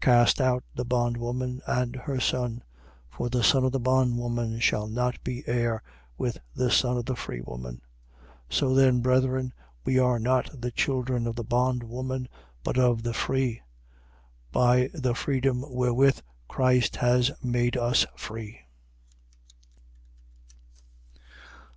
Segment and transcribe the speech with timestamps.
[0.00, 2.64] Cast out the bondwoman and her son:
[3.08, 5.80] for the son of the bondwoman shall not be heir
[6.18, 7.80] with the son of the free woman.
[8.50, 8.54] 4:31.
[8.56, 9.54] So then, brethren,
[9.84, 12.26] we are not the children of the bondwoman
[12.64, 13.62] but of the free:
[14.50, 16.18] by the freedom wherewith
[16.48, 18.62] Christ has made us free.